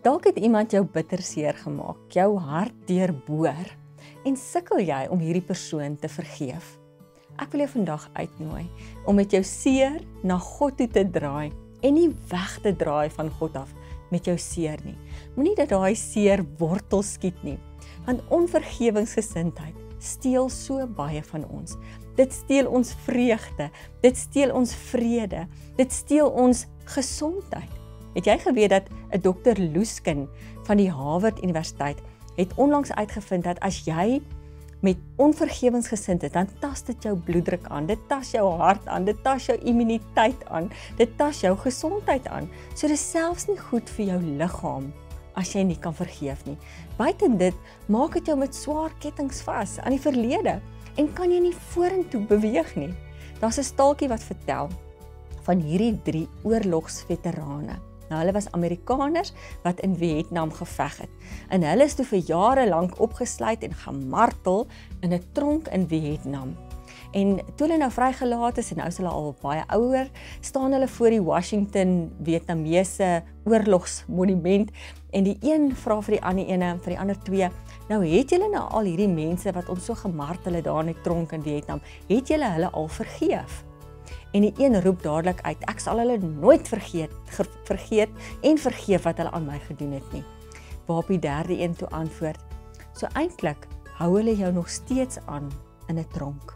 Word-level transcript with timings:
Dalk 0.00 0.30
het 0.30 0.38
iemand 0.40 0.72
jou 0.72 0.80
bitter 0.88 1.20
seer 1.20 1.58
gemaak, 1.60 2.06
jou 2.08 2.38
hart 2.40 2.76
deurboor 2.88 3.66
en 4.24 4.36
sukkel 4.36 4.80
jy 4.80 5.00
om 5.12 5.20
hierdie 5.20 5.44
persoon 5.44 5.98
te 6.00 6.08
vergeef. 6.08 6.78
Ek 7.36 7.52
wil 7.52 7.66
jou 7.66 7.72
vandag 7.74 8.06
uitnooi 8.16 8.64
om 9.04 9.18
met 9.20 9.34
jou 9.36 9.42
seer 9.44 9.98
na 10.24 10.38
God 10.40 10.78
toe 10.78 10.86
te 10.88 11.02
draai 11.04 11.52
en 11.84 11.92
nie 11.98 12.08
weg 12.30 12.54
te 12.64 12.72
draai 12.80 13.12
van 13.12 13.28
God 13.36 13.58
af 13.60 13.74
met 14.08 14.24
jou 14.24 14.38
seer 14.40 14.80
nie. 14.86 14.96
Moenie 15.36 15.58
dat 15.58 15.68
daai 15.74 15.92
seer 15.92 16.46
wortel 16.62 17.04
skiet 17.04 17.44
nie, 17.44 17.58
want 18.08 18.24
onvergewingsgesindheid 18.32 19.76
steel 20.00 20.48
so 20.48 20.80
baie 20.96 21.20
van 21.28 21.44
ons. 21.52 21.76
Dit 22.16 22.32
steel 22.32 22.72
ons 22.72 22.94
vreugde, 23.04 23.68
dit 24.00 24.16
steel 24.16 24.56
ons 24.56 24.72
vrede, 24.88 25.44
dit 25.76 25.92
steel 25.92 26.32
ons 26.32 26.64
gesondheid. 26.96 27.79
Het 28.20 28.28
jy 28.28 28.38
geweet 28.38 28.68
dat 28.68 28.88
'n 29.16 29.20
dokter 29.24 29.56
Looskin 29.72 30.28
van 30.68 30.76
die 30.76 30.90
Harvard 30.90 31.42
Universiteit 31.42 31.98
het 32.36 32.52
onlangs 32.54 32.92
uitgevind 32.92 33.44
dat 33.44 33.60
as 33.60 33.84
jy 33.84 34.20
met 34.80 34.96
onvergewensgesindheid 35.16 36.32
dan 36.32 36.48
tas 36.60 36.82
dit 36.84 37.02
jou 37.02 37.16
bloeddruk 37.16 37.64
aan, 37.68 37.86
dit 37.86 37.98
tas 38.08 38.30
jou 38.30 38.44
hart 38.60 38.86
aan, 38.86 39.04
dit 39.04 39.22
tas 39.22 39.46
jou 39.46 39.58
immuniteit 39.58 40.44
aan, 40.48 40.70
dit 40.96 41.16
tas 41.16 41.40
jou 41.40 41.56
gesondheid 41.56 42.28
aan. 42.28 42.48
So 42.74 42.88
dis 42.88 43.10
selfs 43.10 43.46
nie 43.46 43.58
goed 43.58 43.90
vir 43.90 44.06
jou 44.06 44.20
liggaam 44.22 44.92
as 45.34 45.54
jy 45.54 45.62
nie 45.62 45.78
kan 45.78 45.94
vergeef 45.94 46.44
nie. 46.44 46.58
Buiten 46.96 47.38
dit 47.38 47.54
maak 47.86 48.12
dit 48.12 48.26
jou 48.26 48.36
met 48.36 48.54
swaar 48.54 48.92
kettinge 48.98 49.42
vas 49.44 49.78
aan 49.78 49.96
die 49.96 50.00
verlede 50.00 50.60
en 50.96 51.12
kan 51.12 51.30
jy 51.30 51.40
nie 51.40 51.56
vorentoe 51.72 52.20
beweeg 52.20 52.76
nie. 52.76 52.94
Daar's 53.40 53.58
'n 53.58 53.62
staaltjie 53.62 54.08
wat 54.08 54.22
vertel 54.22 54.68
van 55.42 55.60
hierdie 55.60 56.02
drie 56.02 56.28
oorlogsveterane. 56.42 57.89
Nou 58.10 58.18
hulle 58.18 58.34
was 58.34 58.50
Amerikaners 58.56 59.32
wat 59.62 59.80
in 59.86 59.94
Vietnam 59.96 60.50
geveg 60.52 60.98
het. 61.04 61.12
En 61.48 61.62
hulle 61.62 61.86
is 61.86 61.94
toe 61.94 62.06
vir 62.10 62.26
jare 62.26 62.66
lank 62.68 62.98
opgesluit 63.00 63.62
en 63.62 63.74
gemartel 63.86 64.66
in 65.00 65.14
'n 65.14 65.22
tronk 65.32 65.68
in 65.68 65.88
Vietnam. 65.88 66.56
En 67.10 67.40
toe 67.56 67.66
hulle 67.66 67.78
nou 67.78 67.90
vrygelaat 67.90 68.58
is 68.58 68.70
en 68.70 68.76
nou 68.76 68.88
is 68.88 68.98
hulle 69.00 69.10
al 69.10 69.32
baie 69.42 69.64
ouer, 69.74 70.10
staan 70.40 70.72
hulle 70.72 70.88
voor 70.88 71.10
die 71.10 71.22
Washington 71.22 72.12
Vietnamese 72.22 73.22
oorlogsmonument 73.44 74.70
en 75.10 75.26
die 75.26 75.36
een 75.40 75.70
vra 75.74 75.98
vir 76.06 76.16
die 76.18 76.22
ander 76.22 76.46
ene 76.46 76.76
vir 76.84 76.94
die 76.94 77.00
ander 77.02 77.18
twee, 77.26 77.48
nou 77.88 78.04
het 78.04 78.30
julle 78.30 78.50
nou 78.52 78.62
al 78.62 78.86
hierdie 78.92 79.10
mense 79.10 79.52
wat 79.52 79.68
ons 79.68 79.84
so 79.84 79.94
gemartel 79.94 80.54
het 80.54 80.64
daar 80.64 80.86
in 80.86 80.94
die 80.94 81.02
tronk 81.02 81.32
in 81.32 81.42
Vietnam, 81.42 81.82
het 82.06 82.30
julle 82.30 82.52
hulle 82.54 82.70
al 82.70 82.88
vergeef? 83.00 83.64
En 84.32 84.46
die 84.46 84.54
een 84.58 84.82
roep 84.82 85.02
dadelik 85.02 85.40
uit 85.42 85.64
ek 85.70 85.82
sal 85.82 85.98
hulle 86.02 86.18
nooit 86.18 86.68
vergeet 86.68 87.14
vergeet 87.68 88.10
en 88.46 88.58
vergeef 88.58 89.06
wat 89.08 89.18
hulle 89.18 89.32
aan 89.34 89.46
my 89.46 89.58
gedoen 89.66 89.92
het 89.98 90.12
nie. 90.12 90.24
Waarop 90.86 91.10
die 91.10 91.18
derde 91.18 91.58
een 91.58 91.74
toe 91.76 91.88
antwoord 91.88 92.40
so 92.94 93.10
eintlik 93.18 93.66
hou 93.98 94.14
hulle 94.16 94.36
jou 94.36 94.52
nog 94.52 94.70
steeds 94.70 95.18
aan 95.26 95.50
in 95.88 95.98
'n 95.98 96.06
tronk. 96.12 96.54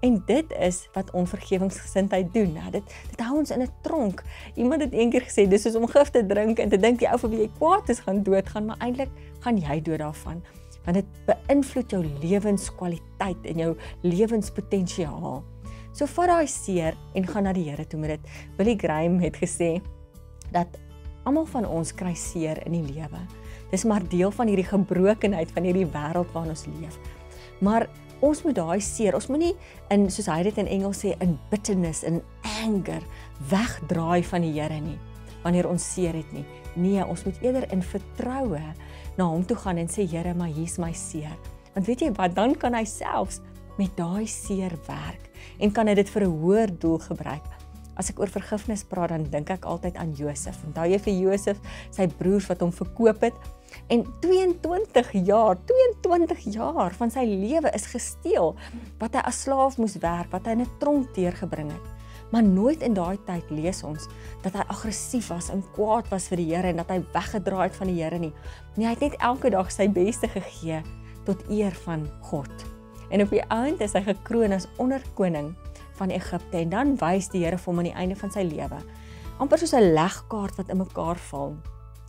En 0.00 0.22
dit 0.26 0.52
is 0.58 0.88
wat 0.92 1.10
onvergewingsgesindheid 1.10 2.34
doen 2.34 2.52
nou 2.52 2.70
dit 2.70 2.82
dit 3.10 3.20
hou 3.20 3.38
ons 3.38 3.50
in 3.50 3.62
'n 3.62 3.72
tronk. 3.82 4.22
Iemand 4.54 4.82
het 4.82 4.92
eendag 4.92 5.22
gesê 5.22 5.48
dis 5.48 5.62
soos 5.62 5.74
om 5.74 5.86
gif 5.86 6.10
te 6.10 6.26
drink 6.26 6.58
en 6.58 6.68
te 6.68 6.78
dink 6.78 6.98
die 6.98 7.08
ou 7.08 7.18
vir 7.18 7.30
wie 7.30 7.40
jy 7.40 7.50
kwaad 7.58 7.88
is 7.88 8.00
gaan 8.00 8.22
doodgaan 8.22 8.64
maar 8.64 8.78
eintlik 8.78 9.10
gaan 9.40 9.56
jy 9.58 9.82
dood 9.82 9.98
daarvan. 9.98 10.42
Want 10.84 10.96
dit 10.96 11.06
beïnvloed 11.26 11.90
jou 11.90 12.04
lewenskwaliteit 12.20 13.44
en 13.44 13.58
jou 13.58 13.76
lewenspotensiaal 14.00 15.44
So 15.94 16.08
vat 16.10 16.26
daai 16.26 16.46
seer 16.50 16.96
en 17.14 17.26
gaan 17.26 17.46
na 17.46 17.52
die 17.54 17.68
Here 17.68 17.84
toe 17.86 18.00
met 18.02 18.16
dit. 18.16 18.30
Billy 18.58 18.74
Graham 18.80 19.20
het 19.22 19.36
gesê 19.38 19.76
dat 20.50 20.78
almal 21.24 21.46
van 21.46 21.68
ons 21.70 21.92
kry 21.94 22.16
seer 22.18 22.58
in 22.66 22.74
die 22.74 22.96
lewe. 22.96 23.20
Dis 23.70 23.86
maar 23.86 24.02
deel 24.10 24.34
van 24.34 24.50
hierdie 24.50 24.66
gebrokenheid 24.66 25.54
van 25.54 25.68
hierdie 25.68 25.86
wêreld 25.86 26.34
waarin 26.34 26.50
ons 26.50 26.66
leef. 26.80 26.98
Maar 27.62 27.86
ons 28.24 28.42
moet 28.42 28.58
daai 28.58 28.80
seer, 28.82 29.14
ons 29.14 29.30
moenie 29.30 29.54
in 29.94 30.08
soos 30.10 30.26
hy 30.32 30.42
dit 30.48 30.58
in 30.64 30.70
Engels 30.80 31.04
sê 31.04 31.14
in 31.22 31.38
bitterness 31.52 32.02
en 32.08 32.20
anger 32.64 33.06
wegdraai 33.50 34.24
van 34.26 34.46
die 34.46 34.54
Here 34.58 34.80
nie 34.82 34.98
wanneer 35.44 35.66
ons 35.68 35.84
seer 35.84 36.16
het 36.16 36.30
nie. 36.32 36.42
Nee, 36.80 37.02
ons 37.04 37.20
moet 37.26 37.42
eerder 37.44 37.66
in 37.72 37.82
vertroue 37.84 38.62
na 39.18 39.26
hom 39.28 39.42
toe 39.44 39.58
gaan 39.60 39.78
en 39.78 39.90
sê 39.92 40.06
Here, 40.08 40.32
maar 40.34 40.48
hier's 40.48 40.78
my 40.80 40.90
seer. 40.96 41.34
Want 41.74 41.86
weet 41.86 42.06
jy 42.06 42.14
wat, 42.16 42.32
dan 42.34 42.54
kan 42.56 42.74
hy 42.74 42.86
selfs 42.88 43.42
met 43.78 43.96
daai 43.96 44.26
seer 44.26 44.74
werk 44.86 45.30
en 45.58 45.72
kan 45.72 45.88
hy 45.88 45.94
dit 45.94 46.10
vir 46.10 46.24
'n 46.24 46.38
hoër 46.40 46.78
doel 46.78 46.98
gebruik. 46.98 47.46
As 47.96 48.10
ek 48.10 48.18
oor 48.18 48.30
vergifnis 48.30 48.82
praat, 48.82 49.08
dan 49.10 49.22
dink 49.30 49.50
ek 49.50 49.64
altyd 49.64 49.96
aan 49.96 50.12
Josef. 50.12 50.58
Onthou 50.66 50.86
jy 50.90 50.98
vir 50.98 51.14
Josef, 51.14 51.58
sy 51.90 52.06
broers 52.06 52.48
wat 52.50 52.60
hom 52.60 52.72
verkoop 52.72 53.20
het 53.22 53.34
en 53.88 54.04
22 54.20 55.12
jaar, 55.26 55.56
22 55.66 56.54
jaar 56.54 56.94
van 56.94 57.10
sy 57.10 57.24
lewe 57.24 57.70
is 57.74 57.86
gesteel 57.86 58.54
wat 58.98 59.14
hy 59.14 59.20
as 59.20 59.42
slaaf 59.42 59.78
moes 59.78 59.96
werk, 60.02 60.30
wat 60.32 60.46
hy 60.46 60.52
in 60.52 60.62
'n 60.62 60.78
tronk 60.80 61.14
deurgebring 61.14 61.70
het. 61.70 61.86
Maar 62.32 62.42
nooit 62.42 62.82
in 62.82 62.94
daai 62.94 63.18
tyd 63.26 63.50
lees 63.50 63.82
ons 63.82 64.08
dat 64.42 64.52
hy 64.52 64.64
aggressief 64.66 65.28
was 65.28 65.50
en 65.50 65.62
kwaad 65.76 66.08
was 66.10 66.26
vir 66.28 66.36
die 66.36 66.50
Here 66.50 66.68
en 66.68 66.76
dat 66.82 66.90
hy 66.90 66.98
weggedraai 67.14 67.68
het 67.68 67.76
van 67.76 67.86
die 67.86 68.02
Here 68.02 68.18
nie. 68.18 68.32
Nee, 68.76 68.86
hy 68.86 68.94
het 68.96 69.00
net 69.00 69.20
elke 69.20 69.50
dag 69.50 69.70
sy 69.70 69.88
beste 69.88 70.28
gegee 70.28 70.82
tot 71.24 71.46
eer 71.48 71.74
van 71.84 72.08
God. 72.22 72.73
En 73.14 73.22
op 73.22 73.30
die 73.30 73.44
einde 73.54 73.84
is 73.86 73.92
hy 73.94 74.00
gekroon 74.02 74.52
as 74.56 74.66
onderkoning 74.82 75.52
van 76.00 76.10
Egipte 76.10 76.58
en 76.58 76.72
dan 76.72 76.96
wys 76.98 77.28
die 77.30 77.44
Here 77.44 77.58
vir 77.60 77.70
hom 77.70 77.78
aan 77.78 77.86
die 77.86 77.94
einde 77.94 78.16
van 78.18 78.32
sy 78.34 78.42
lewe. 78.42 78.80
amper 79.38 79.58
soos 79.58 79.74
'n 79.74 79.94
legkaart 79.94 80.56
wat 80.56 80.68
in 80.68 80.76
mekaar 80.76 81.18
val. 81.30 81.54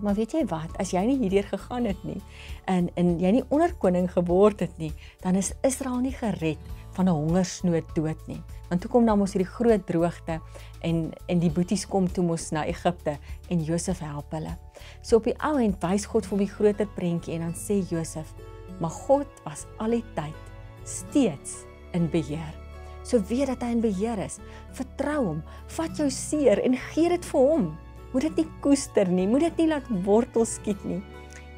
Maar 0.00 0.14
weet 0.14 0.32
jy 0.32 0.44
wat, 0.46 0.78
as 0.78 0.90
jy 0.90 1.02
nie 1.06 1.18
hierdeur 1.18 1.42
gegaan 1.50 1.84
het 1.84 2.04
nie 2.04 2.22
en 2.64 2.90
en 2.94 3.18
jy 3.20 3.30
nie 3.30 3.44
onderkoning 3.48 4.10
geword 4.12 4.60
het 4.60 4.78
nie, 4.78 4.92
dan 5.20 5.34
is 5.34 5.52
Israel 5.62 5.98
nie 5.98 6.12
gered 6.12 6.58
van 6.92 7.08
'n 7.08 7.14
hongersnood 7.14 7.94
dood 7.94 8.26
nie. 8.26 8.42
Want 8.68 8.80
toe 8.80 8.90
kom 8.90 9.06
dan 9.06 9.18
mos 9.18 9.32
hierdie 9.32 9.52
groot 9.54 9.86
droogte 9.86 10.40
en 10.82 11.12
en 11.26 11.38
die 11.38 11.50
boeties 11.50 11.86
kom 11.86 12.12
toe 12.12 12.24
mos 12.24 12.50
na 12.50 12.64
Egipte 12.64 13.18
en 13.48 13.62
Josef 13.64 13.98
help 13.98 14.30
hulle. 14.30 14.56
So 15.02 15.16
op 15.16 15.24
die 15.24 15.38
ou 15.38 15.58
end 15.58 15.82
wys 15.82 16.06
God 16.06 16.26
vir 16.26 16.38
hom 16.38 16.46
die 16.46 16.54
groter 16.54 16.86
prentjie 16.86 17.34
en 17.34 17.40
dan 17.40 17.54
sê 17.54 17.88
Josef, 17.88 18.34
maar 18.80 18.90
God 18.90 19.26
was 19.44 19.66
al 19.78 19.90
die 19.90 20.04
tyd 20.14 20.48
steeds 20.88 21.64
in 21.96 22.08
beheer. 22.10 22.54
So 23.02 23.20
weet 23.28 23.46
dat 23.52 23.62
hy 23.64 23.72
in 23.76 23.84
beheer 23.84 24.18
is. 24.24 24.38
Vertrou 24.76 25.20
hom. 25.26 25.44
Vat 25.76 26.00
jou 26.00 26.08
seer 26.12 26.60
en 26.64 26.76
gee 26.92 27.12
dit 27.12 27.30
vir 27.32 27.46
hom. 27.52 27.68
Moet 28.12 28.28
dit 28.28 28.42
nie 28.42 28.48
koester 28.64 29.08
nie. 29.08 29.28
Moet 29.28 29.48
dit 29.48 29.62
nie 29.62 29.68
laat 29.74 29.88
wortel 30.04 30.48
skiet 30.48 30.82
nie. 30.88 31.00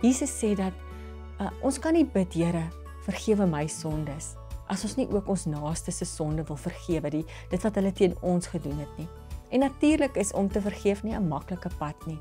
Jesus 0.03 0.33
sê 0.35 0.55
dat 0.59 0.77
uh, 1.41 1.51
ons 1.63 1.79
kan 1.79 1.95
nie 1.95 2.07
bid, 2.07 2.35
Here, 2.35 2.69
vergewe 3.07 3.47
my 3.47 3.67
sondes 3.71 4.35
as 4.71 4.85
ons 4.87 4.97
nie 5.01 5.09
ook 5.11 5.29
ons 5.31 5.49
naaste 5.51 5.93
se 5.95 6.07
sonde 6.07 6.45
wil 6.49 6.59
vergewe 6.61 7.11
die 7.13 7.25
dit 7.51 7.67
wat 7.67 7.79
hulle 7.79 7.93
teen 7.97 8.15
ons 8.27 8.51
gedoen 8.53 8.79
het 8.79 8.99
nie. 9.01 9.09
En 9.51 9.65
natuurlik 9.67 10.15
is 10.21 10.31
om 10.39 10.49
te 10.49 10.63
vergeef 10.63 11.03
nie 11.03 11.15
'n 11.15 11.29
maklike 11.29 11.71
pad 11.79 12.07
nie. 12.07 12.19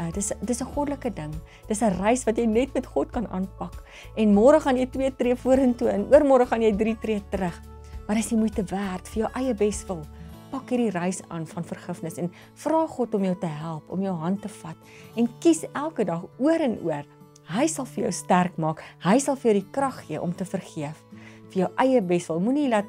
Uh, 0.00 0.08
dis 0.12 0.32
dis 0.40 0.60
'n 0.60 0.72
goddelike 0.74 1.12
ding. 1.12 1.34
Dis 1.68 1.82
'n 1.82 1.92
reis 2.00 2.24
wat 2.24 2.36
jy 2.36 2.46
net 2.46 2.74
met 2.74 2.86
God 2.86 3.10
kan 3.10 3.28
aanpak. 3.28 3.82
En 4.16 4.34
môre 4.34 4.60
gaan 4.60 4.76
jy 4.76 4.86
2 4.86 5.16
tree 5.16 5.36
vorentoe 5.36 5.88
en 5.88 6.06
oormôre 6.10 6.46
gaan 6.46 6.62
jy 6.62 6.72
3 6.76 6.98
tree 6.98 7.22
terug. 7.30 7.60
Maar 8.06 8.16
dis 8.16 8.28
die 8.28 8.38
moeite 8.38 8.64
werd 8.64 9.08
vir 9.08 9.22
jou 9.22 9.30
eie 9.34 9.54
beswil. 9.54 10.02
Pak 10.50 10.70
hierdie 10.70 10.90
reis 10.90 11.22
aan 11.28 11.46
van 11.46 11.64
vergifnis 11.64 12.18
en 12.18 12.30
vra 12.54 12.86
God 12.86 13.14
om 13.14 13.24
jou 13.24 13.36
te 13.38 13.46
help, 13.46 13.90
om 13.90 14.02
jou 14.02 14.14
hand 14.14 14.42
te 14.42 14.48
vat 14.48 14.76
en 15.16 15.28
kies 15.40 15.64
elke 15.72 16.04
dag 16.04 16.24
oor 16.38 16.60
en 16.60 16.78
oor. 16.82 17.04
Hy 17.48 17.66
sal 17.66 17.84
vir 17.84 18.04
jou 18.04 18.12
sterk 18.12 18.56
maak. 18.56 18.82
Hy 19.02 19.18
sal 19.18 19.36
vir 19.36 19.52
jou 19.52 19.60
die 19.60 19.70
krag 19.70 20.06
gee 20.06 20.20
om 20.20 20.32
te 20.32 20.44
vergeef 20.44 21.04
vir 21.52 21.66
jou 21.66 21.70
eie 21.84 22.00
beswil. 22.04 22.40
Moenie 22.42 22.68
laat 22.72 22.88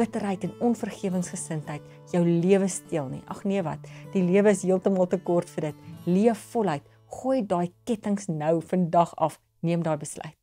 bitterheid 0.00 0.46
en 0.48 0.56
onvergewensgesindheid 0.70 1.84
jou 2.14 2.24
lewe 2.24 2.68
steel 2.72 3.10
nie. 3.12 3.22
Ag 3.28 3.44
nee 3.44 3.62
wat, 3.66 3.84
die 4.14 4.24
lewe 4.24 4.54
is 4.56 4.64
heeltemal 4.64 5.10
te 5.10 5.20
kort 5.20 5.50
vir 5.56 5.70
dit. 5.70 5.86
Leef 6.08 6.50
voluit. 6.54 6.86
Gooi 7.10 7.40
daai 7.46 7.72
kettinge 7.88 8.32
nou 8.32 8.60
vandag 8.72 9.12
af. 9.18 9.40
Neem 9.66 9.84
daai 9.84 9.98
besluit. 10.00 10.39